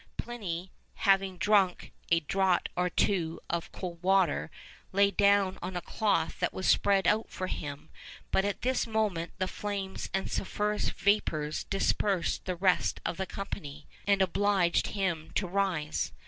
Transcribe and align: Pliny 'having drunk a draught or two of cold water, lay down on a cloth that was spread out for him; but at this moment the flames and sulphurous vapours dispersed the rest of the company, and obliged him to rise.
Pliny 0.17 0.71
'having 0.95 1.37
drunk 1.37 1.91
a 2.09 2.21
draught 2.21 2.69
or 2.75 2.89
two 2.89 3.39
of 3.51 3.71
cold 3.71 4.01
water, 4.01 4.49
lay 4.91 5.11
down 5.11 5.59
on 5.61 5.75
a 5.77 5.79
cloth 5.81 6.39
that 6.39 6.55
was 6.55 6.65
spread 6.67 7.05
out 7.05 7.29
for 7.29 7.45
him; 7.45 7.91
but 8.31 8.43
at 8.43 8.63
this 8.63 8.87
moment 8.87 9.31
the 9.37 9.47
flames 9.47 10.09
and 10.11 10.31
sulphurous 10.31 10.89
vapours 10.89 11.65
dispersed 11.65 12.45
the 12.45 12.55
rest 12.55 12.99
of 13.05 13.17
the 13.17 13.27
company, 13.27 13.85
and 14.07 14.23
obliged 14.23 14.87
him 14.87 15.29
to 15.35 15.45
rise. 15.45 16.11